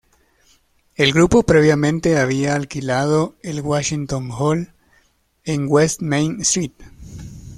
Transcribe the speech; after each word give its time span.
El 0.95 1.13
grupo 1.13 1.43
previamente 1.43 2.17
había 2.17 2.55
alquilado 2.55 3.35
el 3.43 3.61
Washington 3.61 4.31
Hall 4.31 4.73
en 5.43 5.67
West 5.69 6.01
Main 6.01 6.41
Street. 6.41 6.71